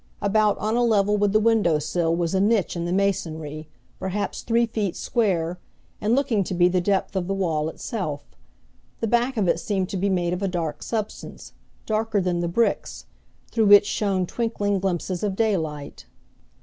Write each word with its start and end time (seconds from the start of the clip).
About 0.19 0.57
on 0.57 0.75
a 0.75 0.83
level 0.83 1.15
with 1.15 1.31
the 1.31 1.39
window 1.39 1.77
sill 1.77 2.15
was 2.15 2.33
a 2.33 2.41
niche 2.41 2.75
in 2.75 2.85
the 2.85 2.91
masonry, 2.91 3.67
perhaps 3.99 4.41
three 4.41 4.65
feet 4.65 4.95
square, 4.95 5.59
and 6.01 6.15
looking 6.15 6.43
to 6.43 6.55
be 6.55 6.67
the 6.67 6.81
depth 6.81 7.15
of 7.15 7.27
the 7.27 7.35
wall 7.35 7.69
itself. 7.69 8.23
The 8.99 9.05
back 9.05 9.37
of 9.37 9.47
it 9.47 9.59
seemed 9.59 9.89
to 9.89 9.97
be 9.97 10.09
made 10.09 10.33
of 10.33 10.41
a 10.41 10.47
dark 10.47 10.81
substance 10.81 11.53
darker 11.85 12.19
than 12.19 12.39
the 12.39 12.47
bricks 12.47 13.05
through 13.51 13.67
which 13.67 13.85
shone 13.85 14.25
twinkling 14.25 14.79
glimpses 14.79 15.21
of 15.21 15.35
daylight. 15.35 16.07